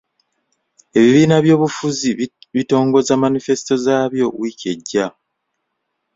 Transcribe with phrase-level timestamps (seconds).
[0.97, 2.09] Ebibiina by'obufuzi
[2.55, 5.05] bitongoza manifesito zaabyo wiiki ejja.